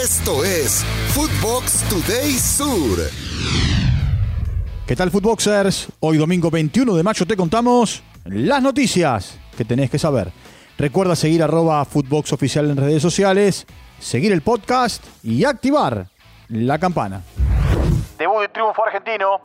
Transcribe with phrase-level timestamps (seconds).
[0.00, 3.00] Esto es Footbox Today Sur.
[4.86, 5.88] ¿Qué tal, Footboxers?
[5.98, 10.30] Hoy, domingo 21 de mayo, te contamos las noticias que tenés que saber.
[10.78, 13.66] Recuerda seguir arroba Footbox Oficial en redes sociales,
[13.98, 16.06] seguir el podcast y activar
[16.48, 17.24] la campana.
[18.16, 19.40] Debut de triunfo argentino.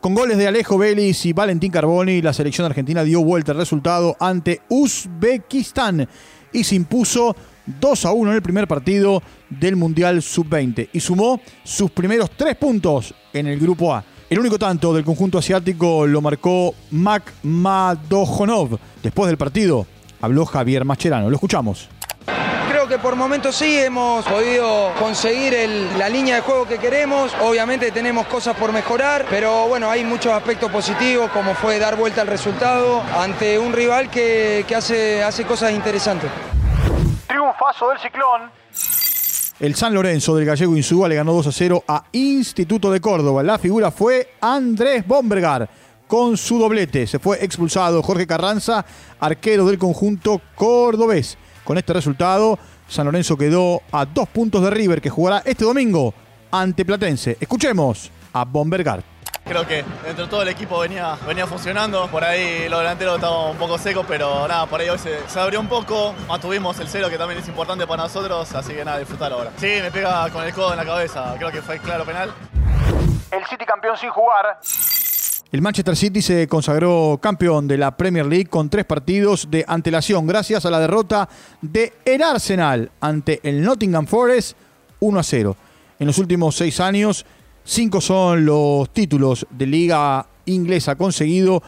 [0.00, 4.16] Con goles de Alejo Vélez y Valentín Carboni, la selección argentina dio vuelta al resultado
[4.18, 6.08] ante Uzbekistán
[6.52, 7.36] y se impuso
[7.78, 12.56] 2 a 1 en el primer partido del Mundial Sub-20 y sumó sus primeros tres
[12.56, 14.04] puntos en el Grupo A.
[14.28, 18.78] El único tanto del conjunto asiático lo marcó Mac Madojonov.
[19.02, 19.86] Después del partido
[20.20, 21.28] habló Javier Mascherano.
[21.28, 21.88] Lo escuchamos
[22.80, 25.54] creo que por momentos sí hemos podido conseguir
[25.98, 27.30] la línea de juego que queremos.
[27.42, 32.22] Obviamente tenemos cosas por mejorar, pero bueno, hay muchos aspectos positivos, como fue dar vuelta
[32.22, 36.30] al resultado ante un rival que, hace, hace cosas interesantes.
[37.70, 38.50] Triunfazo del ciclón.
[39.60, 43.42] El San Lorenzo del Gallego Insúa le ganó 2 a 0 a Instituto de Córdoba.
[43.42, 45.68] La figura fue Andrés Bombergar
[46.06, 47.06] con su doblete.
[47.06, 48.84] Se fue expulsado Jorge Carranza,
[49.20, 51.36] arquero del conjunto cordobés.
[51.62, 52.58] Con este resultado,
[52.88, 56.14] San Lorenzo quedó a dos puntos de River, que jugará este domingo
[56.50, 57.36] ante Platense.
[57.38, 59.09] Escuchemos a Bombergar.
[59.44, 62.06] Creo que dentro de todo el equipo venía, venía funcionando.
[62.08, 65.60] Por ahí los delanteros estaban un poco secos, pero nada, por ahí hoy se, abrió
[65.60, 66.14] un poco.
[66.28, 68.54] Mantuvimos el cero, que también es importante para nosotros.
[68.54, 69.50] Así que nada, disfrutar ahora.
[69.56, 71.34] Sí, me pega con el codo en la cabeza.
[71.36, 72.30] Creo que fue claro penal.
[73.32, 74.58] El City campeón sin jugar.
[75.52, 80.24] El Manchester City se consagró campeón de la Premier League con tres partidos de antelación
[80.24, 81.28] gracias a la derrota
[81.60, 84.56] de el Arsenal ante el Nottingham Forest
[85.00, 85.56] 1 a 0.
[85.98, 87.26] En los últimos seis años,
[87.64, 91.62] cinco son los títulos de liga inglesa conseguido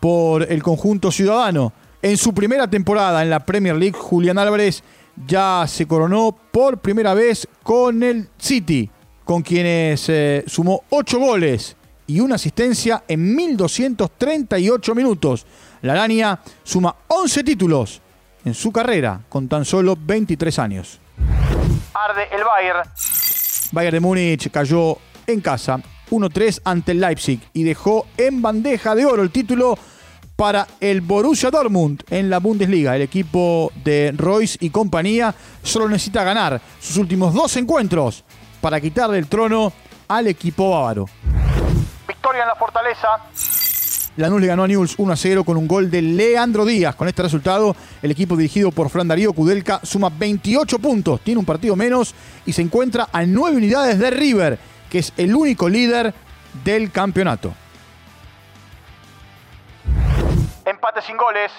[0.00, 1.72] por el conjunto ciudadano.
[2.00, 4.82] En su primera temporada en la Premier League, Julián Álvarez
[5.26, 8.88] ya se coronó por primera vez con el City,
[9.24, 15.46] con quienes eh, sumó ocho goles y una asistencia en 1.238 minutos.
[15.82, 18.00] La Lania suma 11 títulos
[18.44, 21.00] en su carrera con tan solo 23 años.
[21.94, 22.88] Arde el Bayern.
[23.72, 25.80] Bayern de Múnich cayó en casa
[26.10, 29.78] 1-3 ante el Leipzig y dejó en bandeja de oro el título
[30.36, 32.96] para el Borussia Dortmund en la Bundesliga.
[32.96, 38.24] El equipo de Royce y compañía solo necesita ganar sus últimos dos encuentros
[38.60, 39.72] para quitarle el trono
[40.08, 41.06] al equipo bávaro
[42.08, 43.08] victoria en la Fortaleza.
[44.16, 46.96] Lanús le ganó a Newell's 1 a 0 con un gol de Leandro Díaz.
[46.96, 51.46] Con este resultado, el equipo dirigido por Fran Darío Kudelka suma 28 puntos, tiene un
[51.46, 54.58] partido menos y se encuentra a 9 unidades de River,
[54.90, 56.14] que es el único líder
[56.64, 57.54] del campeonato.
[60.64, 61.50] Empate sin goles.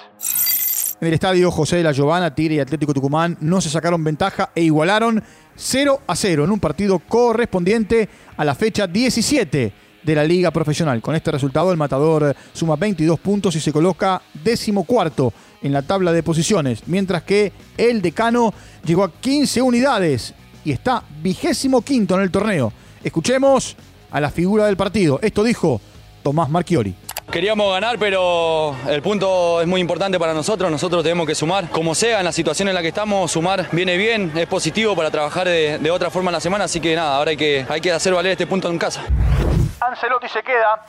[1.01, 4.51] En el estadio José de la Giovana, Tigre y Atlético Tucumán no se sacaron ventaja
[4.53, 5.23] e igualaron
[5.55, 9.73] 0 a 0 en un partido correspondiente a la fecha 17
[10.03, 11.01] de la liga profesional.
[11.01, 16.11] Con este resultado el Matador suma 22 puntos y se coloca decimocuarto en la tabla
[16.11, 18.53] de posiciones, mientras que el Decano
[18.83, 20.33] llegó a 15 unidades
[20.65, 22.73] y está vigésimo quinto en el torneo.
[23.03, 23.77] Escuchemos
[24.11, 25.19] a la figura del partido.
[25.21, 25.79] Esto dijo
[26.23, 26.95] Tomás Marchiori.
[27.31, 30.71] Queríamos ganar, pero el punto es muy importante para nosotros.
[30.71, 31.69] Nosotros tenemos que sumar.
[31.69, 35.11] Como sea, en la situación en la que estamos, sumar viene bien, es positivo para
[35.11, 36.63] trabajar de, otra forma en la semana.
[36.63, 39.03] Así que nada, ahora hay que, hay que hacer valer este punto en casa.
[39.79, 40.85] Ancelotti se queda.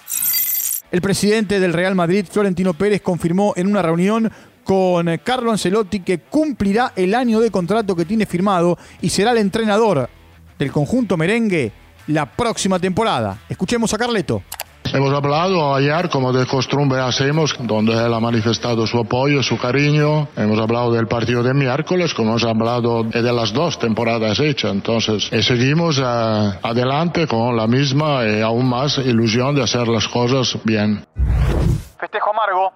[0.91, 4.33] El presidente del Real Madrid, Florentino Pérez, confirmó en una reunión
[4.65, 9.39] con Carlo Ancelotti que cumplirá el año de contrato que tiene firmado y será el
[9.39, 10.09] entrenador
[10.59, 11.73] del conjunto merengue
[12.07, 13.39] la próxima temporada.
[13.49, 14.43] Escuchemos a Carleto.
[14.93, 20.27] Hemos hablado ayer, como de costumbre hacemos, donde él ha manifestado su apoyo, su cariño.
[20.37, 24.73] Hemos hablado del partido de miércoles, como hemos hablado de las dos temporadas hechas.
[24.73, 30.09] Entonces, eh, seguimos eh, adelante con la misma y aún más ilusión de hacer las
[30.09, 31.05] cosas bien.
[32.01, 32.73] Festejo amargo.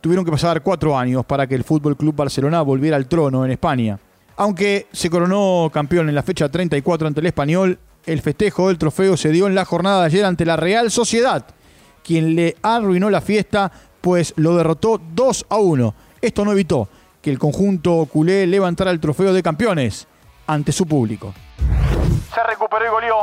[0.00, 3.50] Tuvieron que pasar cuatro años para que el Fútbol Club Barcelona volviera al trono en
[3.50, 3.98] España.
[4.36, 7.76] Aunque se coronó campeón en la fecha 34 ante el Español,
[8.08, 11.44] el festejo del trofeo se dio en la jornada de ayer ante la Real Sociedad,
[12.02, 13.70] quien le arruinó la fiesta,
[14.00, 15.94] pues lo derrotó 2 a 1.
[16.22, 16.88] Esto no evitó
[17.20, 20.08] que el conjunto culé levantara el trofeo de campeones
[20.46, 21.34] ante su público.
[22.34, 23.16] Se recuperó y goleó.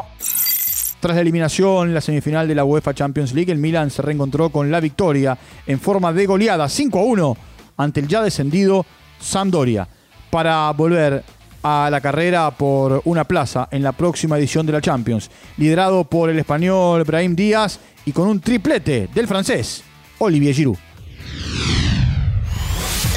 [0.99, 4.49] Tras la eliminación en la semifinal de la UEFA Champions League, el Milan se reencontró
[4.49, 5.35] con la victoria
[5.65, 7.37] en forma de goleada 5 a 1
[7.77, 8.85] ante el ya descendido
[9.19, 9.87] Sampdoria
[10.29, 11.23] para volver
[11.67, 16.29] a la carrera por una plaza en la próxima edición de la Champions, liderado por
[16.29, 19.83] el español Brahim Díaz y con un triplete del francés
[20.19, 20.77] Olivier Giroud.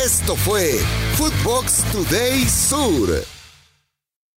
[0.02, 0.80] Esto fue
[1.16, 3.37] Footbox Today Sur.